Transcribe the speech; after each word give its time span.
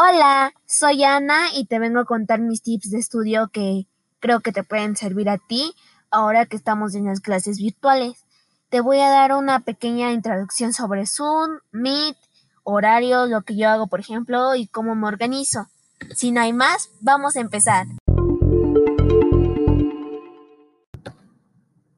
Hola, 0.00 0.52
soy 0.64 1.02
Ana 1.02 1.46
y 1.52 1.66
te 1.66 1.80
vengo 1.80 1.98
a 1.98 2.04
contar 2.04 2.38
mis 2.38 2.62
tips 2.62 2.92
de 2.92 2.98
estudio 2.98 3.48
que 3.48 3.88
creo 4.20 4.38
que 4.38 4.52
te 4.52 4.62
pueden 4.62 4.94
servir 4.94 5.28
a 5.28 5.38
ti 5.38 5.74
ahora 6.08 6.46
que 6.46 6.54
estamos 6.54 6.94
en 6.94 7.06
las 7.06 7.18
clases 7.18 7.58
virtuales. 7.58 8.24
Te 8.68 8.80
voy 8.80 9.00
a 9.00 9.10
dar 9.10 9.32
una 9.32 9.58
pequeña 9.58 10.12
introducción 10.12 10.72
sobre 10.72 11.04
Zoom, 11.04 11.58
Meet, 11.72 12.16
horario, 12.62 13.26
lo 13.26 13.42
que 13.42 13.56
yo 13.56 13.68
hago, 13.70 13.88
por 13.88 13.98
ejemplo, 13.98 14.54
y 14.54 14.68
cómo 14.68 14.94
me 14.94 15.08
organizo. 15.08 15.66
Si 16.14 16.30
no 16.30 16.42
hay 16.42 16.52
más, 16.52 16.90
vamos 17.00 17.34
a 17.34 17.40
empezar. 17.40 17.86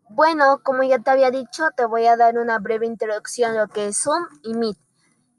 Bueno, 0.08 0.60
como 0.62 0.84
ya 0.84 1.00
te 1.00 1.10
había 1.10 1.30
dicho, 1.30 1.68
te 1.76 1.84
voy 1.84 2.06
a 2.06 2.16
dar 2.16 2.38
una 2.38 2.60
breve 2.60 2.86
introducción 2.86 3.50
a 3.50 3.66
lo 3.66 3.68
que 3.68 3.88
es 3.88 3.98
Zoom 3.98 4.24
y 4.42 4.54
Meet. 4.54 4.78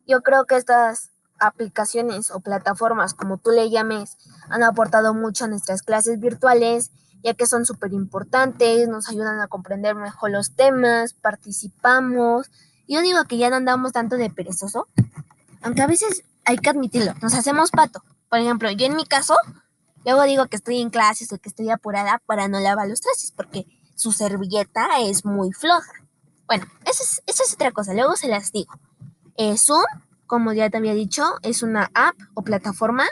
Yo 0.05 0.21
creo 0.21 0.45
que 0.45 0.57
estas 0.57 1.10
aplicaciones 1.41 2.31
o 2.31 2.39
plataformas, 2.39 3.13
como 3.13 3.37
tú 3.37 3.49
le 3.49 3.69
llames, 3.69 4.17
han 4.49 4.63
aportado 4.63 5.13
mucho 5.13 5.45
a 5.45 5.47
nuestras 5.47 5.81
clases 5.81 6.19
virtuales, 6.19 6.91
ya 7.23 7.33
que 7.33 7.45
son 7.45 7.65
súper 7.65 7.93
importantes, 7.93 8.87
nos 8.87 9.09
ayudan 9.09 9.39
a 9.39 9.47
comprender 9.47 9.95
mejor 9.95 10.31
los 10.31 10.55
temas, 10.55 11.13
participamos. 11.13 12.49
Yo 12.87 13.01
digo 13.01 13.23
que 13.25 13.37
ya 13.37 13.49
no 13.49 13.57
andamos 13.57 13.91
tanto 13.91 14.17
de 14.17 14.29
perezoso, 14.29 14.87
aunque 15.61 15.81
a 15.81 15.87
veces 15.87 16.23
hay 16.45 16.57
que 16.57 16.69
admitirlo, 16.69 17.13
nos 17.21 17.33
hacemos 17.33 17.71
pato. 17.71 18.03
Por 18.29 18.39
ejemplo, 18.39 18.71
yo 18.71 18.85
en 18.85 18.95
mi 18.95 19.05
caso, 19.05 19.35
luego 20.05 20.23
digo 20.23 20.47
que 20.47 20.55
estoy 20.55 20.79
en 20.79 20.89
clases 20.89 21.33
o 21.33 21.37
que 21.37 21.49
estoy 21.49 21.69
apurada 21.69 22.21
para 22.25 22.47
no 22.47 22.59
lavar 22.59 22.87
los 22.87 23.01
trastes, 23.01 23.31
porque 23.31 23.65
su 23.95 24.11
servilleta 24.11 24.99
es 24.99 25.25
muy 25.25 25.51
floja. 25.51 25.91
Bueno, 26.47 26.65
eso 26.85 27.03
es, 27.03 27.21
eso 27.25 27.43
es 27.43 27.53
otra 27.53 27.71
cosa, 27.71 27.93
luego 27.93 28.15
se 28.15 28.27
las 28.27 28.51
digo. 28.51 28.73
Eh, 29.37 29.57
Zoom, 29.57 29.83
como 30.31 30.53
ya 30.53 30.69
te 30.69 30.77
había 30.77 30.93
dicho, 30.93 31.23
es 31.41 31.61
una 31.61 31.91
app 31.93 32.15
o 32.35 32.41
plataforma 32.41 33.03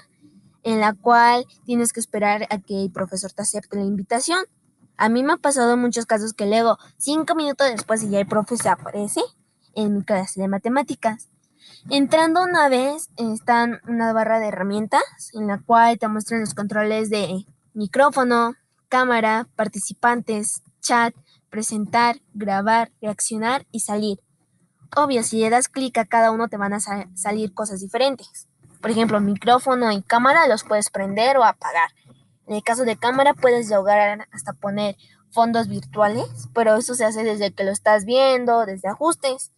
en 0.64 0.80
la 0.80 0.94
cual 0.94 1.45
tienes 1.66 1.92
que 1.92 2.00
esperar 2.00 2.48
a 2.50 2.59
que 2.59 2.81
el 2.81 2.94
profesor 2.94 3.34
te 3.34 3.42
acepte 3.42 3.76
la 3.76 3.84
invitación. 3.84 4.45
A 4.95 5.09
mí 5.09 5.22
me 5.22 5.34
ha 5.34 5.36
pasado 5.36 5.76
muchos 5.76 6.06
casos 6.06 6.31
que 6.31 6.45
luego, 6.45 6.78
cinco 6.98 7.36
minutos 7.36 7.67
después, 7.72 8.03
y 8.03 8.09
ya 8.09 8.22
el 8.22 8.26
profesor 8.26 8.70
aparece 8.70 9.20
en 9.76 9.95
mi 9.95 10.03
clase 10.06 10.39
de 10.39 10.48
matemáticas. 10.48 11.28
Entrando 11.89 12.42
una 12.42 12.70
vez, 12.70 13.09
están 13.17 13.81
una 13.86 14.14
barra 14.14 14.39
de 14.39 14.48
herramientas 14.48 15.04
en 15.33 15.48
la 15.48 15.59
cual 15.59 16.00
te 16.00 16.08
muestran 16.08 16.39
los 16.39 16.54
controles 16.54 17.09
de 17.09 17.45
micrófono, 17.73 18.54
cámara, 18.88 19.50
participantes, 19.58 20.64
chat, 20.80 21.14
presentar, 21.50 22.22
grabar, 22.33 22.94
reaccionar 23.02 23.67
y 23.73 23.81
salir. 23.81 24.20
Obvio, 24.95 25.23
si 25.23 25.40
le 25.40 25.50
das 25.50 25.68
clic 25.68 25.98
a 25.98 26.06
cada 26.06 26.32
uno 26.32 26.48
te 26.48 26.58
van 26.58 26.73
a 26.73 26.80
salir 26.80 27.54
cosas 27.54 27.82
diferentes. 27.82 28.48
Por 28.82 28.92
ejemplo, 28.92 29.20
micrófono 29.20 29.92
y 29.92 30.02
cámara 30.02 30.48
los 30.48 30.64
puedes 30.64 30.90
prender 30.90 31.38
o 31.38 31.44
apagar. 31.44 31.90
En 32.48 32.56
el 32.56 32.64
caso 32.64 32.86
de 32.86 32.98
cámara 32.98 33.34
puedes 33.34 33.70
lograr 33.70 34.28
hasta 34.32 34.54
poner 34.54 34.95
fondos 35.32 35.67
virtuales, 35.67 36.26
pero 36.54 36.76
eso 36.76 36.95
se 36.95 37.06
hace 37.06 37.23
desde 37.23 37.52
que 37.52 37.64
lo 37.64 37.72
estás 37.72 38.06
viendo, 38.06 38.66
desde 38.66 38.90
ajustes. 38.90 39.52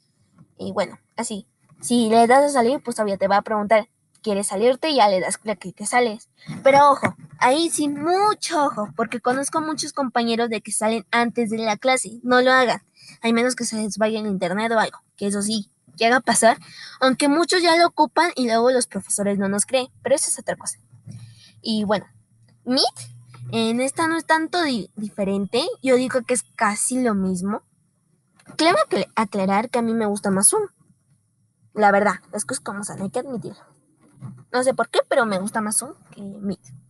Y 0.57 0.73
bueno, 0.73 0.99
así. 1.15 1.47
Si 1.79 2.09
le 2.09 2.27
das 2.27 2.43
a 2.43 2.49
salir, 2.49 2.81
pues 2.83 2.95
todavía 2.95 3.17
te 3.17 3.27
va 3.27 3.37
a 3.37 3.41
preguntar, 3.41 3.87
¿quieres 4.21 4.47
salirte? 4.47 4.89
Y 4.89 4.97
ya 4.97 5.07
le 5.09 5.19
das 5.19 5.37
clic 5.37 5.65
y 5.65 5.71
te 5.71 5.85
sales. 5.85 6.29
Pero 6.63 6.91
ojo, 6.91 7.15
ahí 7.39 7.69
sí, 7.69 7.87
mucho 7.87 8.65
ojo, 8.65 8.89
porque 8.95 9.19
conozco 9.19 9.61
muchos 9.61 9.93
compañeros 9.93 10.49
de 10.49 10.61
que 10.61 10.71
salen 10.71 11.05
antes 11.11 11.49
de 11.49 11.57
la 11.57 11.77
clase. 11.77 12.19
No 12.23 12.41
lo 12.41 12.51
hagan. 12.51 12.83
Hay 13.21 13.33
menos 13.33 13.55
que 13.55 13.65
se 13.65 13.75
les 13.77 13.97
vaya 13.97 14.19
en 14.19 14.25
internet 14.25 14.71
o 14.71 14.79
algo, 14.79 14.99
que 15.15 15.27
eso 15.27 15.41
sí, 15.41 15.69
llega 15.95 16.17
a 16.17 16.21
pasar, 16.21 16.57
aunque 16.99 17.27
muchos 17.27 17.61
ya 17.61 17.75
lo 17.77 17.87
ocupan 17.87 18.31
y 18.35 18.45
luego 18.47 18.71
los 18.71 18.87
profesores 18.87 19.37
no 19.37 19.47
nos 19.49 19.65
creen, 19.65 19.87
pero 20.01 20.15
eso 20.15 20.29
es 20.29 20.39
otra 20.39 20.55
cosa. 20.55 20.79
Y 21.61 21.83
bueno, 21.83 22.05
Meet, 22.65 22.83
en 23.51 23.81
esta 23.81 24.07
no 24.07 24.17
es 24.17 24.25
tanto 24.25 24.59
diferente, 24.95 25.63
yo 25.83 25.95
digo 25.95 26.21
que 26.23 26.33
es 26.33 26.43
casi 26.55 27.01
lo 27.01 27.13
mismo. 27.13 27.63
Claro 28.57 28.77
que 28.89 29.07
aclarar 29.15 29.69
que 29.69 29.79
a 29.79 29.81
mí 29.81 29.93
me 29.93 30.05
gusta 30.05 30.31
más 30.31 30.49
Zoom. 30.49 30.67
La 31.73 31.91
verdad, 31.91 32.15
es 32.33 32.45
que 32.45 32.53
es 32.53 32.59
como 32.59 32.83
son, 32.83 33.01
hay 33.01 33.09
que 33.09 33.19
admitirlo. 33.19 33.63
No 34.51 34.63
sé 34.63 34.73
por 34.73 34.89
qué, 34.89 34.99
pero 35.07 35.25
me 35.25 35.39
gusta 35.39 35.61
más 35.61 35.77
Zoom 35.77 35.93
que 36.11 36.21
Meet. 36.21 36.80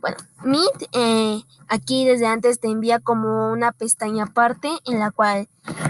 Bueno, 0.00 0.16
Meet 0.44 0.88
eh, 0.92 1.42
aquí 1.68 2.04
desde 2.04 2.26
antes 2.26 2.60
te 2.60 2.68
envía 2.68 3.00
como 3.00 3.50
una 3.50 3.72
pestaña 3.72 4.24
aparte 4.24 4.70
en 4.86 4.98
la 5.00 5.10
cual 5.10 5.48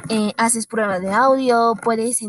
eh, 0.08 0.32
haces 0.36 0.66
prueba 0.66 0.98
de 0.98 1.12
audio, 1.12 1.74
puedes, 1.82 2.20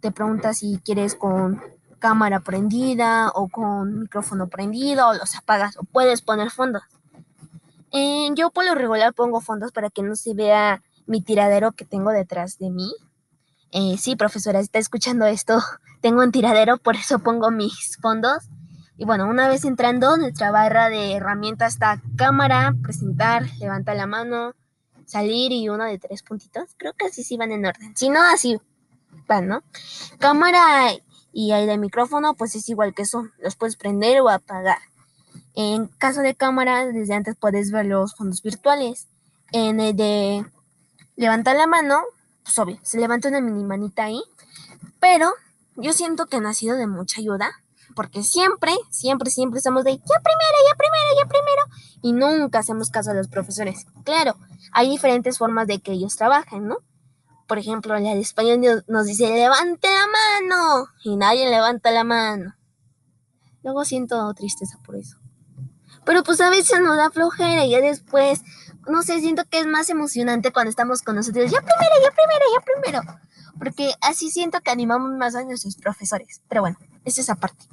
te 0.00 0.12
preguntas 0.12 0.58
si 0.58 0.78
quieres 0.84 1.14
con 1.14 1.62
cámara 1.98 2.40
prendida 2.40 3.30
o 3.34 3.48
con 3.48 4.00
micrófono 4.00 4.48
prendido 4.48 5.08
o 5.08 5.14
los 5.14 5.34
apagas 5.36 5.76
o 5.78 5.84
puedes 5.84 6.20
poner 6.20 6.50
fondos. 6.50 6.82
Eh, 7.92 8.28
yo 8.34 8.50
por 8.50 8.64
lo 8.64 8.74
regular 8.74 9.14
pongo 9.14 9.40
fondos 9.40 9.72
para 9.72 9.90
que 9.90 10.02
no 10.02 10.16
se 10.16 10.34
vea 10.34 10.82
mi 11.06 11.22
tiradero 11.22 11.72
que 11.72 11.84
tengo 11.84 12.10
detrás 12.10 12.58
de 12.58 12.70
mí. 12.70 12.92
sí, 13.98 14.16
profesora, 14.16 14.60
está 14.60 14.78
escuchando 14.78 15.24
esto. 15.26 15.58
Tengo 16.02 16.22
un 16.22 16.32
tiradero, 16.32 16.78
por 16.78 16.96
eso 16.96 17.20
pongo 17.20 17.52
mis 17.52 17.96
fondos. 18.02 18.48
Y 18.96 19.04
bueno, 19.04 19.26
una 19.26 19.48
vez 19.48 19.64
entrando, 19.64 20.16
nuestra 20.16 20.50
barra 20.50 20.88
de 20.88 21.14
herramientas 21.14 21.74
está 21.74 22.00
cámara, 22.16 22.74
presentar, 22.82 23.46
levanta 23.58 23.94
la 23.94 24.06
mano, 24.06 24.54
salir 25.06 25.52
y 25.52 25.68
uno 25.68 25.84
de 25.84 25.98
tres 25.98 26.22
puntitos. 26.22 26.70
Creo 26.76 26.92
que 26.92 27.06
así 27.06 27.22
sí 27.22 27.36
van 27.36 27.52
en 27.52 27.64
orden. 27.64 27.96
Si 27.96 28.10
no, 28.10 28.22
así 28.22 28.58
van, 29.26 29.48
¿no? 29.48 29.62
Cámara 30.18 30.92
y 31.32 31.52
el 31.52 31.66
de 31.66 31.78
micrófono, 31.78 32.34
pues 32.34 32.54
es 32.54 32.68
igual 32.68 32.94
que 32.94 33.02
eso. 33.02 33.28
Los 33.38 33.56
puedes 33.56 33.76
prender 33.76 34.20
o 34.20 34.28
apagar. 34.28 34.78
En 35.54 35.86
caso 35.86 36.20
de 36.20 36.34
cámara, 36.34 36.86
desde 36.86 37.14
antes 37.14 37.36
puedes 37.36 37.70
ver 37.70 37.86
los 37.86 38.14
fondos 38.14 38.42
virtuales. 38.42 39.08
En 39.52 39.80
el 39.80 39.96
de 39.96 40.46
levantar 41.16 41.56
la 41.56 41.66
mano, 41.66 42.02
pues 42.42 42.58
obvio, 42.58 42.78
se 42.82 42.98
levanta 42.98 43.28
una 43.28 43.40
mini 43.40 43.64
manita 43.64 44.04
ahí. 44.04 44.22
Pero 45.00 45.32
yo 45.76 45.92
siento 45.92 46.26
que 46.26 46.40
no 46.40 46.48
ha 46.48 46.54
sido 46.54 46.76
de 46.76 46.86
mucha 46.86 47.20
ayuda 47.20 47.61
porque 47.94 48.22
siempre, 48.22 48.72
siempre, 48.90 49.30
siempre 49.30 49.58
estamos 49.58 49.84
de 49.84 49.92
ya 49.92 50.20
primero, 50.20 50.56
ya 50.68 50.76
primero, 50.76 51.08
ya 51.18 51.28
primero, 51.28 51.62
y 52.02 52.12
nunca 52.12 52.60
hacemos 52.60 52.90
caso 52.90 53.10
a 53.10 53.14
los 53.14 53.28
profesores. 53.28 53.86
Claro, 54.04 54.36
hay 54.72 54.90
diferentes 54.90 55.38
formas 55.38 55.66
de 55.66 55.80
que 55.80 55.92
ellos 55.92 56.16
trabajen, 56.16 56.68
¿no? 56.68 56.78
Por 57.46 57.58
ejemplo, 57.58 57.94
de 57.94 58.20
español 58.20 58.84
nos 58.88 59.06
dice 59.06 59.28
levante 59.28 59.88
la 59.88 60.06
mano, 60.06 60.86
y 61.04 61.16
nadie 61.16 61.48
levanta 61.50 61.90
la 61.90 62.04
mano. 62.04 62.54
Luego 63.62 63.84
siento 63.84 64.32
tristeza 64.34 64.78
por 64.84 64.96
eso. 64.96 65.18
Pero 66.04 66.22
pues 66.24 66.40
a 66.40 66.50
veces 66.50 66.80
nos 66.80 66.96
da 66.96 67.10
flojera 67.10 67.64
y 67.64 67.70
ya 67.70 67.80
después, 67.80 68.42
no 68.88 69.02
sé, 69.02 69.20
siento 69.20 69.44
que 69.48 69.60
es 69.60 69.66
más 69.66 69.88
emocionante 69.88 70.52
cuando 70.52 70.70
estamos 70.70 71.02
con 71.02 71.14
nosotros. 71.16 71.50
Ya 71.50 71.60
primero, 71.60 71.94
ya 72.02 72.10
primero, 72.10 72.44
ya 72.54 73.00
primero. 73.00 73.20
Porque 73.58 73.94
así 74.00 74.30
siento 74.30 74.60
que 74.60 74.70
animamos 74.70 75.12
más 75.12 75.36
a 75.36 75.44
nuestros 75.44 75.76
profesores. 75.76 76.42
Pero 76.48 76.62
bueno, 76.62 76.76
esa 77.04 77.20
es 77.20 77.30
aparte. 77.30 77.66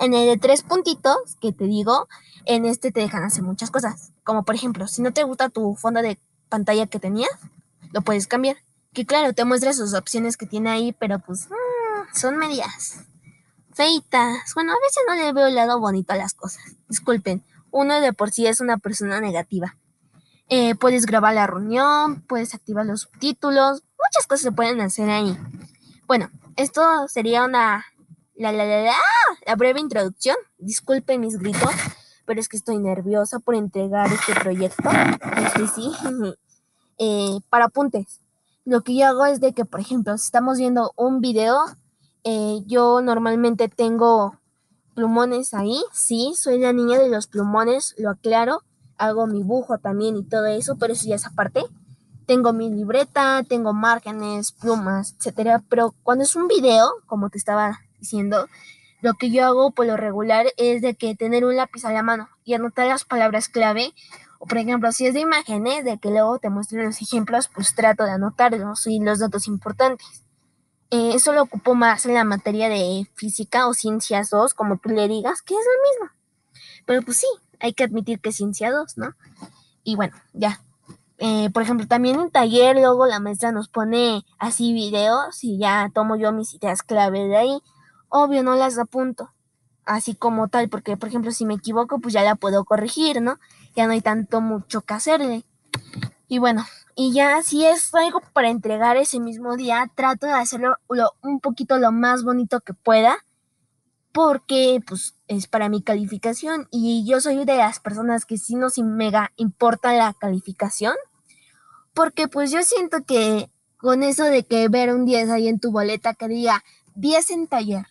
En 0.00 0.14
el 0.14 0.26
de 0.26 0.38
tres 0.38 0.62
puntitos, 0.62 1.36
que 1.42 1.52
te 1.52 1.64
digo, 1.64 2.08
en 2.46 2.64
este 2.64 2.90
te 2.90 3.00
dejan 3.00 3.22
hacer 3.22 3.42
muchas 3.42 3.70
cosas. 3.70 4.12
Como 4.24 4.44
por 4.44 4.54
ejemplo, 4.54 4.88
si 4.88 5.02
no 5.02 5.12
te 5.12 5.24
gusta 5.24 5.50
tu 5.50 5.76
fondo 5.76 6.00
de 6.00 6.18
pantalla 6.48 6.86
que 6.86 6.98
tenías, 6.98 7.30
lo 7.92 8.00
puedes 8.00 8.26
cambiar. 8.26 8.56
Que 8.94 9.04
claro, 9.04 9.34
te 9.34 9.44
muestra 9.44 9.74
sus 9.74 9.92
opciones 9.92 10.38
que 10.38 10.46
tiene 10.46 10.70
ahí, 10.70 10.92
pero 10.98 11.18
pues 11.18 11.48
mm, 11.50 12.16
son 12.16 12.38
medias 12.38 13.04
feitas. 13.74 14.54
Bueno, 14.54 14.72
a 14.72 14.80
veces 14.80 15.02
no 15.06 15.14
le 15.14 15.32
veo 15.34 15.48
el 15.48 15.54
lado 15.54 15.78
bonito 15.78 16.14
a 16.14 16.16
las 16.16 16.32
cosas. 16.32 16.62
Disculpen, 16.88 17.44
uno 17.70 18.00
de 18.00 18.14
por 18.14 18.30
sí 18.30 18.46
es 18.46 18.60
una 18.60 18.78
persona 18.78 19.20
negativa. 19.20 19.76
Eh, 20.48 20.74
puedes 20.76 21.04
grabar 21.04 21.34
la 21.34 21.46
reunión, 21.46 22.22
puedes 22.22 22.54
activar 22.54 22.86
los 22.86 23.02
subtítulos, 23.02 23.82
muchas 23.98 24.26
cosas 24.26 24.40
se 24.40 24.52
pueden 24.52 24.80
hacer 24.80 25.10
ahí. 25.10 25.38
Bueno, 26.06 26.30
esto 26.56 27.06
sería 27.06 27.44
una 27.44 27.84
la, 28.40 28.52
la, 28.52 28.64
la, 28.64 28.94
la, 29.46 29.54
breve 29.56 29.80
introducción. 29.80 30.36
Disculpen 30.58 31.20
mis 31.20 31.36
gritos, 31.38 31.74
pero 32.24 32.40
es 32.40 32.48
que 32.48 32.56
estoy 32.56 32.78
nerviosa 32.78 33.38
por 33.38 33.54
entregar 33.54 34.10
este 34.10 34.34
proyecto. 34.34 34.88
Este 35.36 35.66
sí. 35.68 35.92
eh, 36.98 37.38
para 37.50 37.66
apuntes. 37.66 38.20
Lo 38.64 38.80
que 38.82 38.94
yo 38.94 39.06
hago 39.06 39.26
es 39.26 39.40
de 39.40 39.52
que, 39.52 39.66
por 39.66 39.80
ejemplo, 39.80 40.16
si 40.16 40.24
estamos 40.24 40.56
viendo 40.56 40.92
un 40.96 41.20
video, 41.20 41.58
eh, 42.24 42.60
yo 42.66 43.02
normalmente 43.02 43.68
tengo 43.68 44.38
plumones 44.94 45.52
ahí. 45.52 45.82
Sí, 45.92 46.32
soy 46.34 46.58
la 46.58 46.72
niña 46.72 46.98
de 46.98 47.10
los 47.10 47.26
plumones, 47.26 47.94
lo 47.98 48.08
aclaro. 48.08 48.62
Hago 48.96 49.26
mi 49.26 49.42
bujo 49.42 49.76
también 49.78 50.16
y 50.16 50.22
todo 50.22 50.46
eso, 50.46 50.76
pero 50.78 50.94
eso 50.94 51.06
ya 51.06 51.16
es 51.16 51.26
aparte. 51.26 51.62
Tengo 52.24 52.54
mi 52.54 52.70
libreta, 52.70 53.42
tengo 53.46 53.74
márgenes, 53.74 54.52
plumas, 54.52 55.14
etcétera. 55.18 55.62
Pero 55.68 55.94
cuando 56.02 56.24
es 56.24 56.36
un 56.36 56.48
video, 56.48 56.88
como 57.06 57.28
te 57.28 57.36
estaba 57.36 57.80
diciendo, 58.00 58.48
lo 59.02 59.14
que 59.14 59.30
yo 59.30 59.46
hago 59.46 59.70
por 59.70 59.86
lo 59.86 59.96
regular 59.96 60.46
es 60.56 60.82
de 60.82 60.94
que 60.94 61.14
tener 61.14 61.44
un 61.44 61.56
lápiz 61.56 61.84
a 61.84 61.92
la 61.92 62.02
mano 62.02 62.28
y 62.44 62.54
anotar 62.54 62.86
las 62.86 63.04
palabras 63.04 63.48
clave. 63.48 63.94
O 64.38 64.46
por 64.46 64.58
ejemplo, 64.58 64.90
si 64.92 65.06
es 65.06 65.14
de 65.14 65.20
imágenes, 65.20 65.84
de 65.84 65.98
que 65.98 66.10
luego 66.10 66.38
te 66.38 66.50
muestren 66.50 66.84
los 66.86 67.00
ejemplos, 67.00 67.48
pues 67.54 67.74
trato 67.74 68.04
de 68.04 68.12
anotarlos 68.12 68.86
y 68.86 69.00
los 69.00 69.18
datos 69.18 69.46
importantes. 69.46 70.24
Eh, 70.90 71.12
eso 71.14 71.32
lo 71.32 71.42
ocupo 71.42 71.74
más 71.74 72.04
en 72.04 72.14
la 72.14 72.24
materia 72.24 72.68
de 72.68 73.06
física 73.14 73.68
o 73.68 73.74
ciencias 73.74 74.30
2, 74.30 74.54
como 74.54 74.78
tú 74.78 74.88
le 74.88 75.06
digas, 75.08 75.40
que 75.42 75.54
es 75.54 75.60
lo 75.60 75.90
mismo. 75.90 76.16
Pero 76.84 77.02
pues 77.02 77.18
sí, 77.18 77.28
hay 77.60 77.74
que 77.74 77.84
admitir 77.84 78.20
que 78.20 78.30
es 78.30 78.36
ciencia 78.36 78.72
2, 78.72 78.98
¿no? 78.98 79.14
Y 79.84 79.96
bueno, 79.96 80.16
ya. 80.32 80.60
Eh, 81.18 81.50
por 81.50 81.62
ejemplo, 81.62 81.86
también 81.86 82.18
en 82.18 82.30
taller 82.30 82.76
luego 82.76 83.06
la 83.06 83.20
maestra 83.20 83.52
nos 83.52 83.68
pone 83.68 84.24
así 84.38 84.72
videos 84.72 85.44
y 85.44 85.58
ya 85.58 85.90
tomo 85.94 86.16
yo 86.16 86.32
mis 86.32 86.54
ideas 86.54 86.82
clave 86.82 87.28
de 87.28 87.36
ahí. 87.36 87.62
Obvio, 88.10 88.42
no 88.42 88.54
las 88.54 88.78
apunto 88.78 89.30
así 89.90 90.14
como 90.14 90.48
tal, 90.48 90.68
porque 90.68 90.96
por 90.96 91.08
ejemplo 91.08 91.32
si 91.32 91.44
me 91.44 91.54
equivoco 91.54 91.98
pues 91.98 92.14
ya 92.14 92.22
la 92.22 92.36
puedo 92.36 92.64
corregir, 92.64 93.20
¿no? 93.20 93.38
Ya 93.74 93.86
no 93.86 93.92
hay 93.92 94.00
tanto 94.00 94.40
mucho 94.40 94.82
que 94.82 94.94
hacerle. 94.94 95.44
Y 96.28 96.38
bueno, 96.38 96.64
y 96.94 97.12
ya 97.12 97.42
si 97.42 97.66
es 97.66 97.92
algo 97.94 98.20
para 98.32 98.50
entregar 98.50 98.96
ese 98.96 99.18
mismo 99.18 99.56
día, 99.56 99.90
trato 99.94 100.26
de 100.26 100.32
hacerlo 100.32 100.76
un 101.22 101.40
poquito 101.40 101.78
lo 101.78 101.90
más 101.90 102.22
bonito 102.22 102.60
que 102.60 102.72
pueda, 102.72 103.16
porque 104.12 104.80
pues 104.86 105.16
es 105.26 105.48
para 105.48 105.68
mi 105.68 105.82
calificación 105.82 106.68
y 106.70 107.04
yo 107.04 107.20
soy 107.20 107.44
de 107.44 107.56
las 107.56 107.80
personas 107.80 108.26
que 108.26 108.38
sí 108.38 108.54
nos 108.54 108.78
mega 108.78 109.32
importa 109.36 109.92
la 109.92 110.14
calificación, 110.14 110.94
porque 111.94 112.28
pues 112.28 112.52
yo 112.52 112.62
siento 112.62 113.04
que 113.04 113.50
con 113.76 114.04
eso 114.04 114.24
de 114.24 114.44
que 114.44 114.68
ver 114.68 114.94
un 114.94 115.04
10 115.04 115.30
ahí 115.30 115.48
en 115.48 115.58
tu 115.58 115.72
boleta 115.72 116.14
que 116.14 116.28
diga 116.28 116.62
10 116.94 117.30
en 117.30 117.46
taller, 117.48 117.86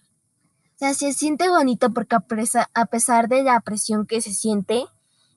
sea, 0.80 0.94
se 0.94 1.14
siente 1.14 1.50
bonito 1.50 1.92
porque 1.94 2.16
a 2.74 2.86
pesar 2.86 3.28
de 3.28 3.44
la 3.44 3.60
presión 3.60 4.06
que 4.06 4.22
se 4.22 4.34
siente, 4.34 4.86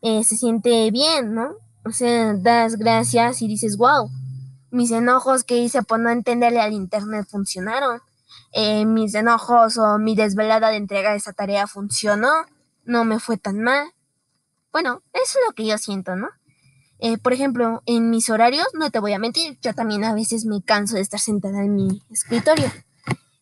eh, 0.01 0.23
se 0.23 0.37
siente 0.37 0.91
bien, 0.93 1.35
¿no? 1.35 1.57
O 1.85 1.91
sea, 1.91 2.35
das 2.35 2.77
gracias 2.77 3.43
y 3.43 3.49
dices, 3.49 3.77
wow, 3.77 4.09
mis 4.71 4.93
enojos 4.93 5.43
que 5.43 5.57
hice 5.57 5.83
por 5.83 5.99
no 5.99 6.11
entenderle 6.11 6.61
al 6.61 6.73
internet 6.73 7.27
funcionaron. 7.29 8.01
Eh, 8.53 8.87
mis 8.87 9.15
enojos 9.15 9.79
o 9.79 9.99
mi 9.99 10.15
desvelada 10.15 10.71
de 10.71 10.77
entrega 10.77 11.11
de 11.11 11.17
esa 11.17 11.33
tarea 11.33 11.67
funcionó. 11.67 12.31
No 12.85 13.05
me 13.05 13.19
fue 13.19 13.37
tan 13.37 13.61
mal. 13.61 13.93
Bueno, 14.73 15.03
eso 15.13 15.39
es 15.41 15.47
lo 15.47 15.55
que 15.55 15.67
yo 15.67 15.77
siento, 15.77 16.15
¿no? 16.15 16.29
Eh, 17.01 17.19
por 17.19 17.33
ejemplo, 17.33 17.83
en 17.87 18.11
mis 18.11 18.31
horarios, 18.31 18.69
no 18.75 18.93
te 18.93 19.01
voy 19.01 19.13
a 19.13 19.19
mentir, 19.19 19.59
yo 19.61 19.75
también 19.75 20.05
a 20.05 20.15
veces 20.15 20.45
me 20.45 20.63
canso 20.63 20.95
de 20.95 21.01
estar 21.01 21.19
sentada 21.19 21.65
en 21.65 21.75
mi 21.75 22.01
escritorio, 22.11 22.71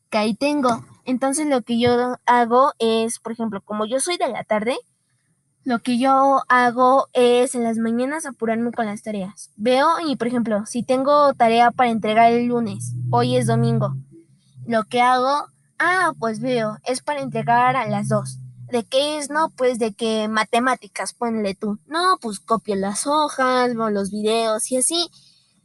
que 0.09 0.17
ahí 0.17 0.35
tengo 0.35 0.83
entonces 1.05 1.47
lo 1.47 1.63
que 1.63 1.79
yo 1.79 2.17
hago 2.27 2.73
es, 2.79 3.19
por 3.19 3.33
ejemplo, 3.33 3.61
como 3.61 3.87
yo 3.87 4.01
soy 4.01 4.17
de 4.17 4.29
la 4.29 4.45
tarde, 4.45 4.77
lo 5.65 5.81
que 5.81 5.99
yo 5.99 6.43
hago 6.49 7.09
es 7.13 7.55
en 7.55 7.65
las 7.65 7.77
mañanas 7.77 8.27
apurarme 8.27 8.73
con 8.73 8.87
las 8.87 9.03
tareas. 9.03 9.51
Veo 9.57 9.89
y, 10.07 10.17
por 10.17 10.27
ejemplo, 10.27 10.65
si 10.67 10.83
tengo 10.83 11.35
tarea 11.35 11.71
para 11.71 11.91
entregar 11.91 12.33
el 12.33 12.47
lunes, 12.47 12.95
hoy 13.11 13.37
es 13.37 13.47
domingo, 13.47 13.95
lo 14.67 14.85
que 14.85 15.03
hago, 15.03 15.47
ah, 15.79 16.13
pues 16.19 16.41
veo, 16.41 16.79
es 16.85 17.03
para 17.03 17.21
entregar 17.21 17.77
a 17.77 17.89
las 17.89 18.09
dos. 18.09 18.39
¿De 18.71 18.85
qué 18.85 19.19
es? 19.19 19.31
No, 19.31 19.51
pues 19.51 19.79
de 19.79 19.93
que 19.93 20.29
matemáticas, 20.29 21.13
ponle 21.13 21.55
tú. 21.57 21.79
No, 21.87 22.19
pues 22.21 22.39
copio 22.39 22.77
las 22.77 23.07
hojas, 23.07 23.75
veo 23.75 23.91
los 23.91 24.11
videos 24.13 24.71
y 24.71 24.77
así. 24.77 25.11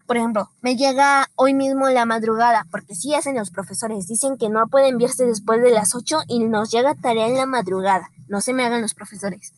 Por 0.06 0.18
ejemplo, 0.18 0.52
me 0.62 0.75
llega 0.75 1.30
hoy 1.36 1.56
mismo 1.56 1.90
la 1.90 2.06
madrugada, 2.06 2.68
porque 2.69 2.94
sí 2.94 3.16
hacen 3.16 3.36
los 3.36 3.50
profesores, 3.50 4.07
dicen 4.07 4.38
que 4.38 4.50
no 4.50 4.68
puede 4.68 4.90
enviarse 4.90 5.25
después 5.25 5.63
de 5.63 5.72
las 5.72 5.96
8 5.96 6.19
y 6.28 6.44
nos 6.44 6.69
llega 6.69 6.94
tarea 6.94 7.28
en 7.28 7.36
la 7.36 7.48
madrugada. 7.48 8.10
No 8.28 8.40
se 8.40 8.54
me 8.54 8.63
hagan 8.63 8.84
los 8.84 8.94
profesores. 8.94 9.54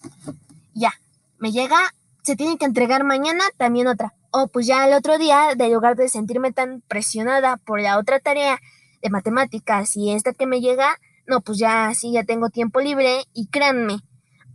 Ya, 0.73 0.93
me 1.37 1.51
llega, 1.51 1.77
se 2.23 2.37
tiene 2.37 2.57
que 2.57 2.65
entregar 2.65 3.03
mañana 3.03 3.43
también 3.57 3.87
otra. 3.87 4.13
O 4.31 4.47
pues 4.47 4.67
ya 4.67 4.87
el 4.87 4.93
otro 4.93 5.17
día, 5.17 5.49
de 5.57 5.69
lugar 5.69 5.97
de 5.97 6.07
sentirme 6.07 6.53
tan 6.53 6.81
presionada 6.87 7.57
por 7.57 7.81
la 7.81 7.97
otra 7.97 8.19
tarea 8.21 8.59
de 9.01 9.09
matemáticas 9.09 9.97
y 9.97 10.11
esta 10.11 10.31
que 10.31 10.45
me 10.45 10.61
llega, 10.61 10.97
no, 11.25 11.41
pues 11.41 11.57
ya 11.57 11.93
sí, 11.93 12.13
ya 12.13 12.23
tengo 12.23 12.49
tiempo 12.49 12.79
libre 12.79 13.25
y 13.33 13.47
créanme, 13.47 13.99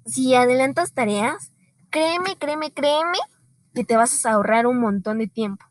si 0.06 0.34
adelantas 0.34 0.92
tareas, 0.92 1.52
créeme, 1.90 2.36
créeme, 2.36 2.72
créeme 2.72 3.18
que 3.74 3.84
te 3.84 3.96
vas 3.96 4.24
a 4.24 4.32
ahorrar 4.32 4.66
un 4.66 4.80
montón 4.80 5.18
de 5.18 5.26
tiempo 5.26 5.66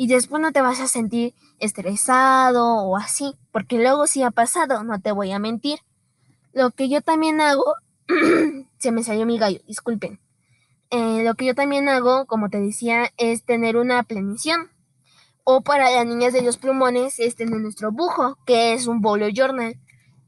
y 0.00 0.06
después 0.06 0.40
no 0.40 0.50
te 0.50 0.62
vas 0.62 0.80
a 0.80 0.88
sentir 0.88 1.34
estresado 1.58 2.64
o 2.64 2.96
así, 2.96 3.36
porque 3.52 3.76
luego 3.76 4.06
sí 4.06 4.22
ha 4.22 4.30
pasado, 4.30 4.82
no 4.82 4.98
te 4.98 5.12
voy 5.12 5.30
a 5.30 5.38
mentir. 5.38 5.80
Lo 6.54 6.70
que 6.70 6.88
yo 6.88 7.02
también 7.02 7.42
hago, 7.42 7.74
se 8.78 8.92
me 8.92 9.04
salió 9.04 9.26
mi 9.26 9.36
gallo, 9.38 9.60
disculpen. 9.66 10.18
Eh, 10.88 11.22
lo 11.22 11.34
que 11.34 11.44
yo 11.44 11.54
también 11.54 11.90
hago, 11.90 12.24
como 12.24 12.48
te 12.48 12.58
decía, 12.58 13.12
es 13.18 13.44
tener 13.44 13.76
una 13.76 14.02
planición. 14.02 14.70
O 15.44 15.60
para 15.60 15.90
las 15.90 16.06
niñas 16.06 16.32
de 16.32 16.40
los 16.40 16.56
plumones 16.56 17.20
es 17.20 17.36
tener 17.36 17.60
nuestro 17.60 17.92
bujo, 17.92 18.38
que 18.46 18.72
es 18.72 18.86
un 18.86 19.02
bolo 19.02 19.26
journal. 19.28 19.78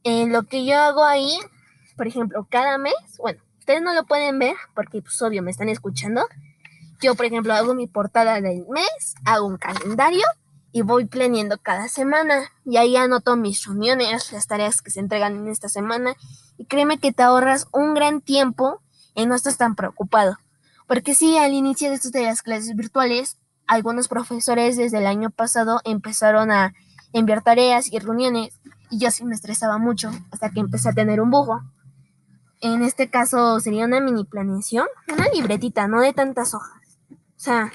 Eh, 0.05 0.27
lo 0.27 0.43
que 0.43 0.67
yo 0.67 0.77
hago 0.79 1.03
ahí, 1.03 1.35
por 1.97 2.07
ejemplo, 2.07 2.47
cada 2.51 2.77
mes, 2.77 2.93
bueno, 3.19 3.43
ustedes 3.59 3.81
no 3.81 3.95
lo 3.95 4.05
pueden 4.05 4.39
ver 4.39 4.57
porque 4.75 5.01
pues 5.01 5.23
obvio 5.23 5.43
me 5.43 5.51
están 5.51 5.71
escuchando, 5.71 6.27
yo, 7.03 7.15
por 7.15 7.27
ejemplo, 7.27 7.53
hago 7.53 7.75
mi 7.75 7.87
portada 7.87 8.41
del 8.41 8.65
mes, 8.69 9.15
hago 9.25 9.47
un 9.47 9.59
calendario 9.59 10.25
y 10.73 10.83
voy 10.83 11.05
planeando 11.05 11.59
cada 11.59 11.89
semana. 11.89 12.51
Y 12.65 12.77
ahí 12.77 12.97
anoto 12.97 13.37
mis 13.37 13.65
reuniones, 13.67 14.33
las 14.33 14.47
tareas 14.47 14.81
que 14.81 14.91
se 14.91 15.01
entregan 15.01 15.37
en 15.37 15.49
esta 15.49 15.69
semana. 15.69 16.15
Y 16.57 16.65
créeme 16.65 16.99
que 16.99 17.13
te 17.13 17.23
ahorras 17.23 17.67
un 17.73 17.95
gran 17.95 18.21
tiempo 18.21 18.81
y 19.15 19.27
no 19.27 19.35
estás 19.35 19.59
tan 19.59 19.75
preocupado. 19.75 20.39
Porque 20.87 21.15
sí, 21.15 21.37
al 21.37 21.53
inicio 21.53 21.91
de 21.91 21.97
estas 21.97 22.13
de 22.13 22.23
las 22.23 22.43
clases 22.43 22.75
virtuales, 22.77 23.39
algunos 23.67 24.09
profesores 24.09 24.77
desde 24.77 24.99
el 24.99 25.07
año 25.07 25.31
pasado 25.31 25.81
empezaron 25.85 26.51
a 26.51 26.75
enviar 27.13 27.43
tareas 27.43 27.93
y 27.93 27.99
reuniones 27.99 28.59
y 28.91 28.99
yo 28.99 29.11
sí 29.11 29.25
me 29.25 29.35
estresaba 29.35 29.79
mucho 29.79 30.11
hasta 30.31 30.51
que 30.51 30.61
empecé 30.61 30.91
a 30.91 30.93
tener 30.93 31.21
un 31.21 31.31
bujo. 31.31 31.63
En 32.61 32.83
este 32.83 33.11
caso 33.11 33.59
sería 33.61 33.87
una 33.87 34.01
mini 34.01 34.25
planeación, 34.25 34.87
una 35.13 35.27
libretita, 35.35 35.89
no 35.89 36.01
de 36.01 36.13
tantas 36.13 36.55
hojas. 36.55 36.82
O 37.43 37.45
sea, 37.45 37.73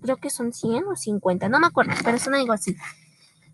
creo 0.00 0.16
que 0.16 0.30
son 0.30 0.54
100 0.54 0.86
o 0.86 0.96
50, 0.96 1.50
no 1.50 1.60
me 1.60 1.66
acuerdo, 1.66 1.92
pero 2.02 2.18
son 2.18 2.34
algo 2.34 2.54
así. 2.54 2.74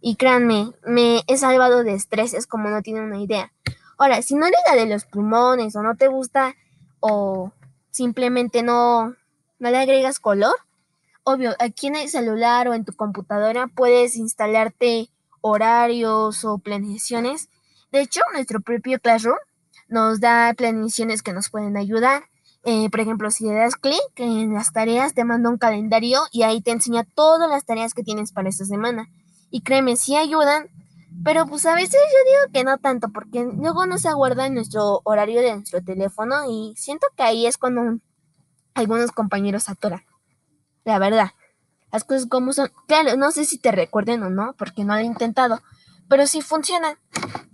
Y 0.00 0.14
créanme, 0.14 0.70
me 0.86 1.24
he 1.26 1.36
salvado 1.36 1.82
de 1.82 1.92
estreses 1.92 2.46
como 2.46 2.70
no 2.70 2.82
tienen 2.82 3.02
una 3.02 3.18
idea. 3.18 3.52
Ahora, 3.98 4.22
si 4.22 4.36
no 4.36 4.46
eres 4.46 4.60
la 4.70 4.76
de 4.76 4.86
los 4.86 5.06
pulmones 5.06 5.74
o 5.74 5.82
no 5.82 5.96
te 5.96 6.06
gusta 6.06 6.54
o 7.00 7.50
simplemente 7.90 8.62
no, 8.62 9.16
no 9.58 9.70
le 9.70 9.76
agregas 9.76 10.20
color, 10.20 10.54
obvio, 11.24 11.56
aquí 11.58 11.88
en 11.88 11.96
el 11.96 12.08
celular 12.08 12.68
o 12.68 12.74
en 12.74 12.84
tu 12.84 12.92
computadora 12.92 13.66
puedes 13.66 14.14
instalarte 14.14 15.10
horarios 15.40 16.44
o 16.44 16.58
planeaciones. 16.58 17.48
De 17.90 18.02
hecho, 18.02 18.20
nuestro 18.34 18.60
propio 18.60 19.00
Classroom 19.00 19.38
nos 19.88 20.20
da 20.20 20.54
planeaciones 20.56 21.24
que 21.24 21.32
nos 21.32 21.50
pueden 21.50 21.76
ayudar. 21.76 22.22
Eh, 22.66 22.88
por 22.90 23.00
ejemplo, 23.00 23.30
si 23.30 23.44
le 23.44 23.54
das 23.54 23.76
clic 23.76 24.00
en 24.16 24.54
las 24.54 24.72
tareas, 24.72 25.12
te 25.12 25.24
manda 25.24 25.50
un 25.50 25.58
calendario 25.58 26.20
y 26.32 26.42
ahí 26.42 26.62
te 26.62 26.70
enseña 26.70 27.04
todas 27.04 27.48
las 27.48 27.64
tareas 27.66 27.92
que 27.92 28.02
tienes 28.02 28.32
para 28.32 28.48
esta 28.48 28.64
semana. 28.64 29.08
Y 29.50 29.60
créeme, 29.60 29.96
sí 29.96 30.16
ayudan, 30.16 30.68
pero 31.22 31.46
pues 31.46 31.66
a 31.66 31.74
veces 31.74 31.92
yo 31.92 32.32
digo 32.32 32.52
que 32.52 32.64
no 32.64 32.78
tanto, 32.78 33.10
porque 33.10 33.44
luego 33.44 33.86
no 33.86 33.98
se 33.98 34.08
aguarda 34.08 34.46
en 34.46 34.54
nuestro 34.54 35.02
horario 35.04 35.42
de 35.42 35.54
nuestro 35.54 35.82
teléfono 35.82 36.36
y 36.50 36.74
siento 36.76 37.06
que 37.16 37.22
ahí 37.22 37.46
es 37.46 37.58
cuando 37.58 37.98
algunos 38.74 39.12
compañeros 39.12 39.68
atoran. 39.68 40.02
La 40.84 40.98
verdad, 40.98 41.32
las 41.92 42.04
cosas 42.04 42.26
como 42.26 42.52
son. 42.52 42.72
Claro, 42.88 43.16
no 43.16 43.30
sé 43.30 43.44
si 43.44 43.58
te 43.58 43.72
recuerden 43.72 44.22
o 44.22 44.30
no, 44.30 44.54
porque 44.58 44.84
no 44.84 44.94
lo 44.94 45.00
he 45.00 45.04
intentado, 45.04 45.60
pero 46.08 46.26
sí 46.26 46.40
funcionan. 46.40 46.96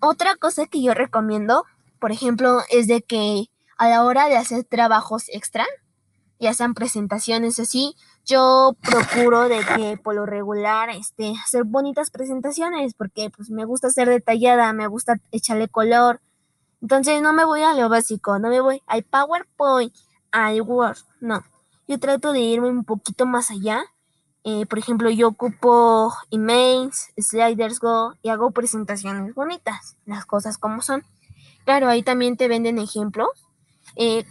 Otra 0.01 0.37
cosa 0.37 0.67
que 0.67 0.81
yo 0.81 0.95
recomiendo, 0.95 1.65
por 1.99 2.13
ejemplo, 2.13 2.61
es 2.71 2.87
de 2.87 3.03
que 3.03 3.50
a 3.81 3.89
la 3.89 4.05
hora 4.05 4.29
de 4.29 4.37
hacer 4.37 4.65
trabajos 4.65 5.25
extra, 5.33 5.65
ya 6.39 6.53
sean 6.53 6.75
presentaciones 6.75 7.59
así, 7.59 7.97
yo 8.27 8.77
procuro 8.83 9.49
de 9.49 9.61
que 9.75 9.97
por 9.97 10.15
lo 10.15 10.27
regular 10.27 10.91
este, 10.91 11.33
hacer 11.43 11.65
bonitas 11.65 12.11
presentaciones 12.11 12.93
porque 12.93 13.31
pues 13.35 13.49
me 13.49 13.65
gusta 13.65 13.89
ser 13.89 14.11
detallada, 14.11 14.75
me 14.75 14.87
gusta 14.87 15.15
echarle 15.33 15.69
color. 15.69 16.21
Entonces 16.83 17.23
no 17.23 17.33
me 17.33 17.47
voy 17.47 17.63
a 17.63 17.73
lo 17.73 17.89
básico, 17.89 18.39
no 18.39 18.51
me 18.51 18.61
voy 18.61 18.83
al 18.87 19.03
PowerPoint, 19.03 19.95
al 20.31 20.61
Word, 20.61 20.99
no. 21.23 21.43
Yo 21.89 21.99
trato 21.99 22.35
de 22.35 22.41
irme 22.41 22.69
un 22.69 22.85
poquito 22.85 23.25
más 23.25 23.51
allá. 23.51 23.81
Eh, 24.45 24.67
por 24.67 24.79
ejemplo, 24.79 25.09
yo 25.09 25.29
ocupo 25.29 26.13
emails, 26.31 27.13
sliders 27.17 27.81
go 27.81 28.13
y 28.21 28.29
hago 28.29 28.51
presentaciones 28.51 29.35
bonitas, 29.35 29.97
las 30.05 30.27
cosas 30.27 30.59
como 30.59 30.83
son. 30.83 31.03
Claro, 31.65 31.89
ahí 31.89 32.03
también 32.03 32.37
te 32.37 32.47
venden 32.47 32.79
ejemplos 32.79 33.31
eh, 33.97 34.25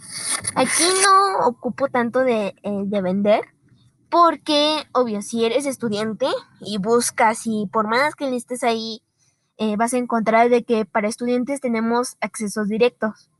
aquí 0.54 0.84
no 1.02 1.46
ocupo 1.46 1.88
tanto 1.88 2.20
de, 2.20 2.54
eh, 2.62 2.82
de, 2.84 3.02
vender 3.02 3.42
porque, 4.10 4.82
obvio, 4.92 5.22
si 5.22 5.44
eres 5.44 5.66
estudiante 5.66 6.26
y 6.60 6.78
buscas 6.78 7.42
y 7.46 7.68
por 7.72 7.86
más 7.86 8.14
que 8.14 8.34
estés 8.34 8.64
ahí, 8.64 9.02
eh, 9.56 9.76
vas 9.76 9.94
a 9.94 9.98
encontrar 9.98 10.48
de 10.48 10.64
que 10.64 10.84
para 10.84 11.08
estudiantes 11.08 11.60
tenemos 11.60 12.16
accesos 12.20 12.66
directos 12.66 13.30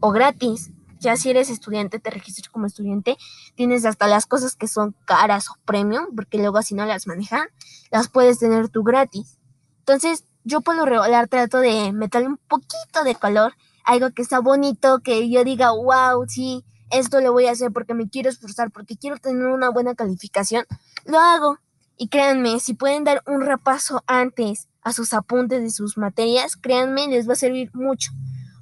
o 0.00 0.10
gratis. 0.10 0.70
Ya 1.00 1.16
si 1.16 1.30
eres 1.30 1.50
estudiante, 1.50 2.00
te 2.00 2.10
registras 2.10 2.48
como 2.48 2.66
estudiante, 2.66 3.16
tienes 3.54 3.84
hasta 3.84 4.08
las 4.08 4.26
cosas 4.26 4.56
que 4.56 4.66
son 4.66 4.96
caras 5.04 5.48
o 5.48 5.54
premium, 5.64 6.06
porque 6.16 6.38
luego 6.38 6.60
si 6.62 6.74
no 6.74 6.84
las 6.84 7.06
manejan, 7.06 7.46
las 7.92 8.08
puedes 8.08 8.40
tener 8.40 8.68
tú 8.68 8.82
gratis. 8.82 9.38
Entonces, 9.78 10.24
yo 10.42 10.60
por 10.60 10.74
lo 10.74 10.84
regular 10.84 11.28
trato 11.28 11.58
de 11.58 11.92
meterle 11.92 12.26
un 12.28 12.38
poquito 12.38 13.04
de 13.04 13.14
color, 13.14 13.54
algo 13.88 14.10
que 14.10 14.20
está 14.20 14.40
bonito, 14.40 15.00
que 15.00 15.30
yo 15.30 15.44
diga, 15.44 15.70
wow, 15.72 16.26
sí, 16.28 16.62
esto 16.90 17.22
lo 17.22 17.32
voy 17.32 17.46
a 17.46 17.52
hacer 17.52 17.72
porque 17.72 17.94
me 17.94 18.08
quiero 18.08 18.28
esforzar, 18.28 18.70
porque 18.70 18.98
quiero 18.98 19.16
tener 19.16 19.46
una 19.46 19.70
buena 19.70 19.94
calificación, 19.94 20.66
lo 21.06 21.18
hago. 21.18 21.58
Y 21.96 22.08
créanme, 22.08 22.60
si 22.60 22.74
pueden 22.74 23.04
dar 23.04 23.22
un 23.26 23.40
repaso 23.40 24.04
antes 24.06 24.68
a 24.82 24.92
sus 24.92 25.14
apuntes 25.14 25.62
de 25.62 25.70
sus 25.70 25.96
materias, 25.96 26.54
créanme, 26.54 27.08
les 27.08 27.26
va 27.26 27.32
a 27.32 27.36
servir 27.36 27.70
mucho. 27.72 28.12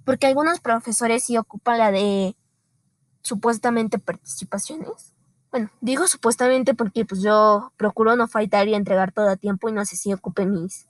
Porque 0.05 0.29
algunos 0.29 0.61
profesores 0.61 1.25
sí 1.25 1.37
ocupan 1.37 1.79
la 1.79 1.91
de 1.91 2.37
supuestamente 3.21 3.99
participaciones. 3.99 5.13
Bueno, 5.51 5.71
digo 5.81 6.07
supuestamente 6.07 6.75
porque 6.75 7.05
pues 7.05 7.21
yo 7.21 7.73
procuro 7.77 8.15
no 8.15 8.29
faltar 8.29 8.69
y 8.69 8.75
entregar 8.75 9.11
todo 9.11 9.29
a 9.29 9.37
tiempo 9.37 9.69
y 9.69 9.73
no 9.73 9.85
sé 9.85 9.97
si 9.97 10.13
ocupe 10.13 10.47
mis, 10.47 10.87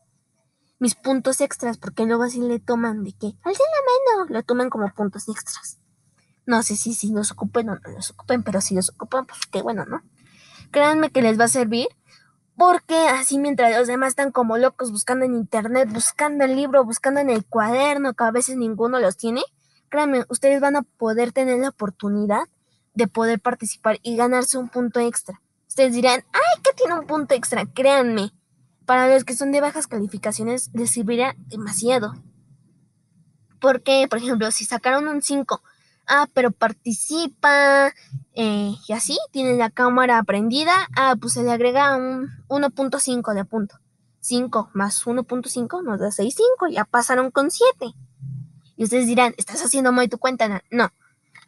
mis 0.78 0.94
puntos 0.94 1.40
extras, 1.40 1.78
porque 1.78 2.04
luego 2.04 2.24
así 2.24 2.40
le 2.40 2.60
toman 2.60 3.02
de 3.04 3.12
que, 3.12 3.26
al 3.42 3.52
la 3.52 4.16
mano, 4.16 4.26
lo 4.28 4.42
toman 4.42 4.70
como 4.70 4.92
puntos 4.92 5.28
extras. 5.28 5.78
No 6.46 6.62
sé 6.62 6.76
si, 6.76 6.94
si 6.94 7.10
los 7.12 7.32
ocupen 7.32 7.70
o 7.70 7.74
no 7.74 7.90
los 7.92 8.10
ocupen, 8.10 8.42
pero 8.42 8.60
si 8.60 8.74
los 8.74 8.90
ocupan, 8.90 9.26
pues 9.26 9.40
qué 9.50 9.62
bueno, 9.62 9.84
¿no? 9.84 10.02
Créanme 10.70 11.10
que 11.10 11.22
les 11.22 11.38
va 11.38 11.44
a 11.44 11.48
servir 11.48 11.88
porque 12.56 12.96
así 13.08 13.38
mientras 13.38 13.76
los 13.76 13.86
demás 13.86 14.10
están 14.10 14.32
como 14.32 14.56
locos 14.56 14.90
buscando 14.90 15.24
en 15.24 15.34
internet, 15.34 15.90
buscando 15.92 16.44
el 16.44 16.56
libro, 16.56 16.84
buscando 16.84 17.20
en 17.20 17.30
el 17.30 17.44
cuaderno, 17.44 18.14
que 18.14 18.24
a 18.24 18.30
veces 18.30 18.56
ninguno 18.56 18.98
los 18.98 19.16
tiene, 19.16 19.42
créanme, 19.90 20.24
ustedes 20.28 20.60
van 20.60 20.76
a 20.76 20.82
poder 20.82 21.32
tener 21.32 21.58
la 21.58 21.68
oportunidad 21.68 22.44
de 22.94 23.08
poder 23.08 23.40
participar 23.40 23.98
y 24.02 24.16
ganarse 24.16 24.56
un 24.56 24.70
punto 24.70 25.00
extra. 25.00 25.42
Ustedes 25.68 25.92
dirán, 25.92 26.24
ay, 26.32 26.62
¿qué 26.62 26.70
tiene 26.74 26.98
un 26.98 27.06
punto 27.06 27.34
extra? 27.34 27.66
Créanme, 27.66 28.32
para 28.86 29.12
los 29.12 29.24
que 29.24 29.34
son 29.34 29.52
de 29.52 29.60
bajas 29.60 29.86
calificaciones 29.86 30.70
les 30.72 30.90
servirá 30.90 31.34
demasiado. 31.38 32.14
Porque, 33.60 34.06
por 34.08 34.18
ejemplo, 34.18 34.50
si 34.50 34.64
sacaron 34.64 35.08
un 35.08 35.22
5 35.22 35.62
ah, 36.06 36.28
pero 36.32 36.50
participa 36.50 37.92
eh, 38.34 38.74
y 38.86 38.92
así, 38.92 39.18
tiene 39.32 39.56
la 39.56 39.70
cámara 39.70 40.22
prendida, 40.22 40.72
ah, 40.96 41.16
pues 41.20 41.34
se 41.34 41.42
le 41.42 41.50
agrega 41.50 41.96
un 41.96 42.28
1.5 42.48 43.34
de 43.34 43.44
punto. 43.44 43.76
5 44.20 44.70
más 44.74 45.06
1.5 45.06 45.84
nos 45.84 46.00
da 46.00 46.08
6.5, 46.08 46.72
ya 46.72 46.84
pasaron 46.84 47.30
con 47.30 47.50
7. 47.50 47.92
Y 48.76 48.84
ustedes 48.84 49.06
dirán, 49.06 49.34
¿estás 49.36 49.64
haciendo 49.64 49.92
mal 49.92 50.08
tu 50.08 50.18
cuenta? 50.18 50.62
No. 50.70 50.90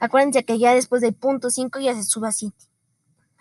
Acuérdense 0.00 0.44
que 0.44 0.58
ya 0.58 0.74
después 0.74 1.02
del 1.02 1.14
punto 1.14 1.50
5 1.50 1.80
ya 1.80 1.94
se 1.94 2.04
sube 2.04 2.28
a 2.28 2.32
7. 2.32 2.54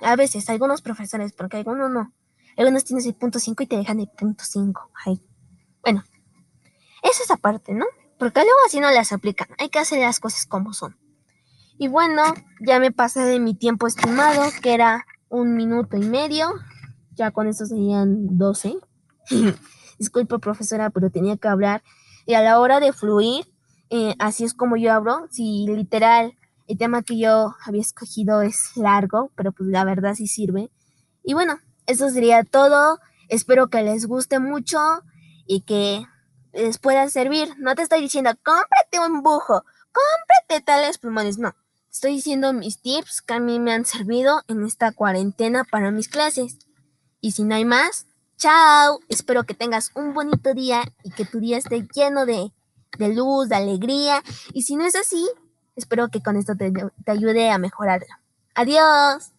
A 0.01 0.15
veces, 0.15 0.49
algunos 0.49 0.81
profesores, 0.81 1.33
porque 1.33 1.57
algunos 1.57 1.91
no. 1.91 2.13
Algunos 2.57 2.83
tienes 2.83 3.05
el 3.05 3.13
punto 3.13 3.39
5 3.39 3.63
y 3.63 3.67
te 3.67 3.77
dejan 3.77 3.99
el 3.99 4.07
punto 4.07 4.43
5. 4.43 4.91
Bueno, 5.83 6.03
eso 7.03 7.23
es 7.23 7.31
aparte, 7.31 7.73
¿no? 7.73 7.85
Porque 8.17 8.39
luego 8.41 8.57
así 8.65 8.79
no 8.79 8.89
las 8.91 9.11
aplican. 9.11 9.47
Hay 9.59 9.69
que 9.69 9.79
hacer 9.79 9.99
las 9.99 10.19
cosas 10.19 10.45
como 10.47 10.73
son. 10.73 10.97
Y 11.77 11.87
bueno, 11.87 12.23
ya 12.59 12.79
me 12.79 12.91
pasé 12.91 13.21
de 13.21 13.39
mi 13.39 13.53
tiempo 13.53 13.85
estimado, 13.85 14.49
que 14.63 14.73
era 14.73 15.05
un 15.29 15.55
minuto 15.55 15.97
y 15.97 16.05
medio. 16.07 16.47
Ya 17.15 17.29
con 17.29 17.47
eso 17.47 17.65
serían 17.67 18.37
12. 18.37 18.77
Disculpe, 19.99 20.39
profesora, 20.39 20.89
pero 20.89 21.11
tenía 21.11 21.37
que 21.37 21.47
hablar. 21.47 21.83
Y 22.25 22.33
a 22.33 22.41
la 22.41 22.59
hora 22.59 22.79
de 22.79 22.91
fluir, 22.91 23.45
eh, 23.91 24.15
así 24.17 24.43
es 24.43 24.55
como 24.55 24.77
yo 24.77 24.93
hablo. 24.93 25.27
Si 25.29 25.67
literal 25.67 26.35
el 26.67 26.77
tema 26.77 27.03
que 27.03 27.19
yo 27.19 27.53
había 27.63 27.81
escogido 27.81 28.41
es 28.41 28.75
largo, 28.75 29.31
pero 29.35 29.51
pues 29.51 29.69
la 29.69 29.85
verdad 29.85 30.15
sí 30.15 30.27
sirve. 30.27 30.71
Y 31.23 31.33
bueno, 31.35 31.59
eso 31.87 32.09
sería 32.09 32.43
todo. 32.43 32.99
Espero 33.27 33.69
que 33.69 33.81
les 33.81 34.05
guste 34.05 34.39
mucho 34.39 34.79
y 35.45 35.61
que 35.61 36.05
les 36.53 36.77
pueda 36.77 37.09
servir. 37.09 37.53
No 37.57 37.75
te 37.75 37.81
estoy 37.81 38.01
diciendo, 38.01 38.31
cómprate 38.43 38.99
un 38.99 39.23
bujo, 39.23 39.63
cómprate 39.91 40.63
tales 40.63 40.97
plumones. 40.99 41.37
No, 41.37 41.55
Estoy 41.97 42.11
diciendo 42.11 42.53
mis 42.53 42.79
tips 42.79 43.23
que 43.23 43.33
a 43.33 43.39
mí 43.39 43.59
me 43.59 43.73
han 43.73 43.83
servido 43.83 44.43
en 44.47 44.63
esta 44.63 44.91
cuarentena 44.91 45.63
para 45.63 45.89
mis 45.89 46.07
clases. 46.07 46.59
Y 47.21 47.31
si 47.31 47.43
no 47.43 47.55
hay 47.55 47.65
más, 47.65 48.05
chao. 48.37 48.99
Espero 49.09 49.45
que 49.45 49.55
tengas 49.55 49.89
un 49.95 50.13
bonito 50.13 50.53
día 50.53 50.83
y 51.03 51.09
que 51.09 51.25
tu 51.25 51.39
día 51.39 51.57
esté 51.57 51.87
lleno 51.95 52.27
de, 52.27 52.51
luz, 52.99 53.49
de 53.49 53.55
alegría. 53.55 54.21
Y 54.53 54.61
si 54.61 54.75
no 54.75 54.85
es 54.85 54.95
así, 54.95 55.27
espero 55.75 56.09
que 56.09 56.21
con 56.21 56.37
esto 56.37 56.55
te, 56.55 56.71
te 56.71 57.11
ayude 57.11 57.49
a 57.49 57.57
mejorarlo. 57.57 58.13
Adiós. 58.53 59.31